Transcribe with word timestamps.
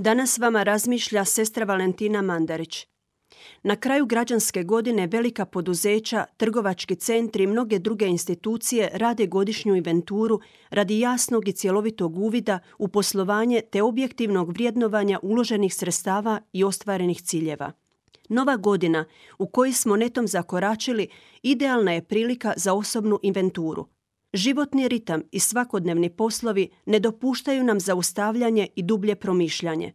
Danas 0.00 0.38
vama 0.38 0.62
razmišlja 0.62 1.24
sestra 1.24 1.64
Valentina 1.64 2.22
Mandarić. 2.22 2.86
Na 3.62 3.76
kraju 3.76 4.06
građanske 4.06 4.62
godine 4.62 5.06
velika 5.06 5.44
poduzeća, 5.44 6.24
trgovački 6.36 6.96
centri 6.96 7.44
i 7.44 7.46
mnoge 7.46 7.78
druge 7.78 8.06
institucije 8.06 8.90
rade 8.92 9.26
godišnju 9.26 9.76
inventuru 9.76 10.40
radi 10.70 11.00
jasnog 11.00 11.48
i 11.48 11.52
cjelovitog 11.52 12.18
uvida 12.18 12.58
u 12.78 12.88
poslovanje 12.88 13.62
te 13.72 13.82
objektivnog 13.82 14.52
vrijednovanja 14.52 15.18
uloženih 15.22 15.74
sredstava 15.74 16.40
i 16.52 16.64
ostvarenih 16.64 17.22
ciljeva. 17.22 17.72
Nova 18.28 18.56
godina 18.56 19.04
u 19.38 19.46
kojoj 19.46 19.72
smo 19.72 19.96
netom 19.96 20.28
zakoračili 20.28 21.08
idealna 21.42 21.92
je 21.92 22.04
prilika 22.04 22.52
za 22.56 22.74
osobnu 22.74 23.18
inventuru. 23.22 23.86
Životni 24.32 24.88
ritam 24.88 25.22
i 25.32 25.38
svakodnevni 25.38 26.10
poslovi 26.10 26.68
ne 26.86 27.00
dopuštaju 27.00 27.64
nam 27.64 27.80
zaustavljanje 27.80 28.68
i 28.76 28.82
dublje 28.82 29.14
promišljanje. 29.14 29.92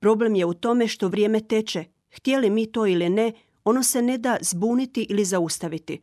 Problem 0.00 0.34
je 0.34 0.46
u 0.46 0.54
tome 0.54 0.88
što 0.88 1.08
vrijeme 1.08 1.40
teče, 1.40 1.84
htjeli 2.10 2.50
mi 2.50 2.72
to 2.72 2.86
ili 2.86 3.08
ne, 3.08 3.32
ono 3.64 3.82
se 3.82 4.02
ne 4.02 4.18
da 4.18 4.36
zbuniti 4.40 5.06
ili 5.10 5.24
zaustaviti. 5.24 6.00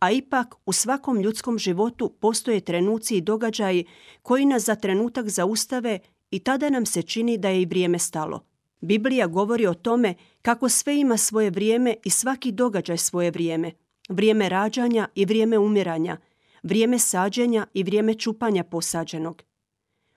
A 0.00 0.10
ipak 0.10 0.54
u 0.66 0.72
svakom 0.72 1.20
ljudskom 1.20 1.58
životu 1.58 2.14
postoje 2.20 2.60
trenuci 2.60 3.16
i 3.16 3.20
događaji 3.20 3.86
koji 4.22 4.44
nas 4.44 4.64
za 4.64 4.74
trenutak 4.74 5.28
zaustave 5.28 5.98
i 6.30 6.38
tada 6.38 6.70
nam 6.70 6.86
se 6.86 7.02
čini 7.02 7.38
da 7.38 7.48
je 7.48 7.62
i 7.62 7.66
vrijeme 7.66 7.98
stalo. 7.98 8.44
Biblija 8.80 9.26
govori 9.26 9.66
o 9.66 9.74
tome 9.74 10.14
kako 10.42 10.68
sve 10.68 11.00
ima 11.00 11.16
svoje 11.16 11.50
vrijeme 11.50 11.94
i 12.04 12.10
svaki 12.10 12.52
događaj 12.52 12.98
svoje 12.98 13.30
vrijeme. 13.30 13.72
Vrijeme 14.08 14.48
rađanja 14.48 15.08
i 15.14 15.24
vrijeme 15.24 15.58
umiranja, 15.58 16.16
vrijeme 16.62 16.98
sađenja 16.98 17.66
i 17.74 17.82
vrijeme 17.82 18.14
čupanja 18.14 18.64
posađenog. 18.64 19.42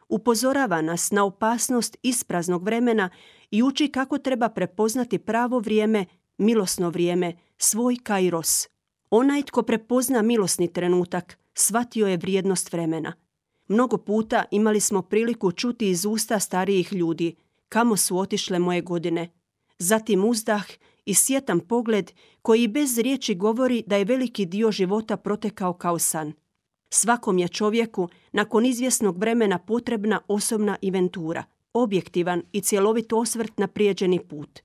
Upozorava 0.09 0.81
nas 0.81 1.11
na 1.11 1.25
opasnost 1.25 1.97
ispraznog 2.03 2.63
vremena 2.63 3.09
i 3.51 3.63
uči 3.63 3.87
kako 3.87 4.17
treba 4.17 4.49
prepoznati 4.49 5.19
pravo 5.19 5.59
vrijeme, 5.59 6.05
milosno 6.37 6.89
vrijeme, 6.89 7.37
svoj 7.57 7.97
kairos. 8.03 8.67
Onaj 9.09 9.43
tko 9.43 9.61
prepozna 9.61 10.21
milosni 10.21 10.73
trenutak, 10.73 11.37
shvatio 11.53 12.07
je 12.07 12.17
vrijednost 12.17 12.73
vremena. 12.73 13.13
Mnogo 13.67 13.97
puta 13.97 14.43
imali 14.51 14.79
smo 14.79 15.01
priliku 15.01 15.51
čuti 15.51 15.89
iz 15.89 16.05
usta 16.05 16.39
starijih 16.39 16.93
ljudi 16.93 17.35
kamo 17.69 17.97
su 17.97 18.17
otišle 18.17 18.59
moje 18.59 18.81
godine. 18.81 19.29
Zatim 19.79 20.25
uzdah 20.25 20.65
i 21.05 21.13
sjetan 21.13 21.59
pogled 21.59 22.11
koji 22.41 22.67
bez 22.67 22.97
riječi 22.97 23.35
govori 23.35 23.83
da 23.87 23.95
je 23.95 24.05
veliki 24.05 24.45
dio 24.45 24.71
života 24.71 25.17
protekao 25.17 25.73
kao 25.73 25.99
san. 25.99 26.33
Svakom 26.89 27.37
je 27.37 27.47
čovjeku 27.47 28.09
nakon 28.31 28.65
izvjesnog 28.65 29.17
vremena 29.17 29.59
potrebna 29.59 30.21
osobna 30.27 30.77
inventura, 30.81 31.43
objektivan 31.73 32.43
i 32.51 32.61
cjelovit 32.61 33.13
osvrt 33.13 33.57
na 33.57 33.67
prijeđeni 33.67 34.19
put. 34.19 34.59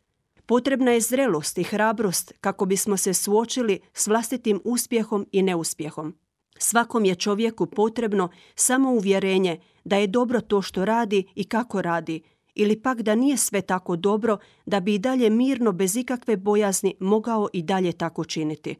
Potrebna 0.47 0.91
je 0.91 1.01
zrelost 1.01 1.59
i 1.59 1.63
hrabrost 1.63 2.33
kako 2.41 2.67
bismo 2.67 2.97
se 2.97 3.15
suočili 3.15 3.81
s 3.93 4.07
vlastitim 4.07 4.61
uspjehom 4.65 5.27
i 5.33 5.43
neuspjehom. 5.43 6.15
Svakom 6.59 7.05
je 7.05 7.15
čovjeku 7.15 7.67
potrebno 7.67 8.29
samo 8.55 8.91
uvjerenje 8.91 9.61
da 9.85 9.97
je 9.97 10.07
dobro 10.07 10.41
to 10.41 10.63
što 10.63 10.85
radi 10.85 11.25
i 11.35 11.45
kako 11.45 11.83
radi, 11.83 12.23
ili 12.57 12.83
pak 12.83 13.03
da 13.03 13.15
nije 13.15 13.37
sve 13.37 13.63
tako 13.63 13.97
dobro 13.97 14.39
da 14.67 14.81
bi 14.81 14.95
i 14.95 14.99
dalje 14.99 15.31
mirno 15.31 15.73
bez 15.73 15.97
ikakve 15.97 16.37
bojazni 16.37 16.95
mogao 17.01 17.49
i 17.53 17.63
dalje 17.63 17.93
tako 17.93 18.25
činiti. 18.25 18.77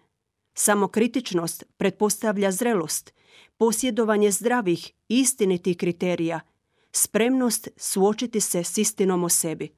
Samokritičnost 0.55 1.65
pretpostavlja 1.77 2.53
zrelost, 2.53 3.15
posjedovanje 3.57 4.31
zdravih, 4.31 4.93
istinitih 5.09 5.77
kriterija, 5.77 6.41
spremnost 6.93 7.69
suočiti 7.77 8.41
se 8.41 8.65
s 8.65 8.79
istinom 8.79 9.25
o 9.25 9.29
sebi. 9.29 9.69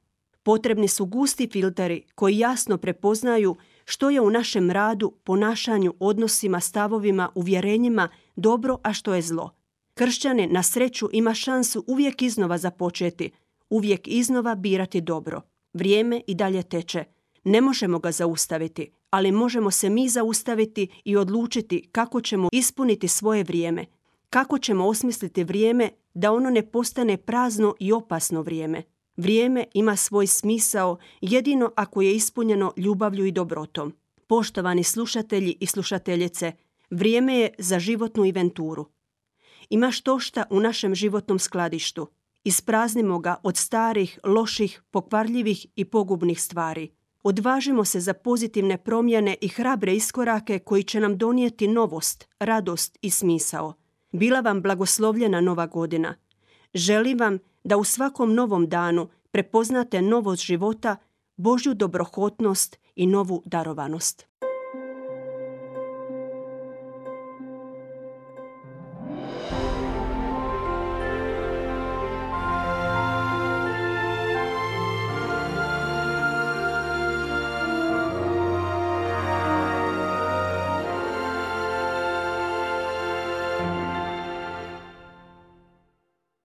Potrebni 0.43 0.87
su 0.87 1.05
gusti 1.05 1.49
filteri 1.51 2.03
koji 2.15 2.37
jasno 2.37 2.77
prepoznaju 2.77 3.55
što 3.85 4.09
je 4.09 4.21
u 4.21 4.29
našem 4.29 4.71
radu, 4.71 5.13
ponašanju, 5.23 5.93
odnosima, 5.99 6.59
stavovima, 6.59 7.29
uvjerenjima 7.35 8.09
dobro, 8.35 8.77
a 8.83 8.93
što 8.93 9.13
je 9.13 9.21
zlo. 9.21 9.55
Kršćani 9.93 10.47
na 10.47 10.63
sreću 10.63 11.09
ima 11.11 11.33
šansu 11.33 11.83
uvijek 11.87 12.21
iznova 12.21 12.57
započeti, 12.57 13.31
uvijek 13.69 14.07
iznova 14.07 14.55
birati 14.55 15.01
dobro. 15.01 15.41
Vrijeme 15.73 16.21
i 16.27 16.35
dalje 16.35 16.63
teče. 16.63 17.03
Ne 17.43 17.61
možemo 17.61 17.99
ga 17.99 18.11
zaustaviti, 18.11 18.91
ali 19.09 19.31
možemo 19.31 19.71
se 19.71 19.89
mi 19.89 20.09
zaustaviti 20.09 20.87
i 21.05 21.15
odlučiti 21.15 21.89
kako 21.91 22.21
ćemo 22.21 22.49
ispuniti 22.51 23.07
svoje 23.07 23.43
vrijeme, 23.43 23.85
kako 24.29 24.57
ćemo 24.57 24.87
osmisliti 24.87 25.43
vrijeme 25.43 25.89
da 26.13 26.31
ono 26.31 26.49
ne 26.49 26.61
postane 26.71 27.17
prazno 27.17 27.75
i 27.79 27.91
opasno 27.91 28.41
vrijeme. 28.41 28.83
Vrijeme 29.17 29.65
ima 29.73 29.95
svoj 29.95 30.27
smisao 30.27 30.97
jedino 31.21 31.71
ako 31.75 32.01
je 32.01 32.15
ispunjeno 32.15 32.73
ljubavlju 32.77 33.25
i 33.25 33.31
dobrotom. 33.31 33.93
Poštovani 34.27 34.83
slušatelji 34.83 35.57
i 35.59 35.65
slušateljice, 35.65 36.51
vrijeme 36.89 37.35
je 37.35 37.53
za 37.57 37.79
životnu 37.79 38.25
inventuru. 38.25 38.85
Ima 39.69 39.91
štošta 39.91 40.45
u 40.49 40.59
našem 40.59 40.95
životnom 40.95 41.39
skladištu. 41.39 42.07
Ispraznimo 42.43 43.19
ga 43.19 43.35
od 43.43 43.57
starih, 43.57 44.19
loših, 44.23 44.81
pokvarljivih 44.91 45.65
i 45.75 45.85
pogubnih 45.85 46.41
stvari. 46.41 46.91
Odvažimo 47.23 47.85
se 47.85 47.99
za 47.99 48.13
pozitivne 48.13 48.77
promjene 48.77 49.35
i 49.41 49.47
hrabre 49.47 49.95
iskorake 49.95 50.59
koji 50.59 50.83
će 50.83 50.99
nam 50.99 51.17
donijeti 51.17 51.67
novost, 51.67 52.27
radost 52.39 52.97
i 53.01 53.09
smisao. 53.09 53.73
Bila 54.11 54.39
vam 54.39 54.61
blagoslovljena 54.61 55.41
nova 55.41 55.65
godina. 55.65 56.15
Želim 56.73 57.19
vam 57.19 57.37
da 57.63 57.77
u 57.77 57.83
svakom 57.83 58.33
novom 58.33 58.69
danu 58.69 59.09
prepoznate 59.31 60.01
novost 60.01 60.43
života, 60.43 60.95
Božju 61.35 61.73
dobrohotnost 61.73 62.79
i 62.95 63.07
novu 63.07 63.43
darovanost. 63.45 64.27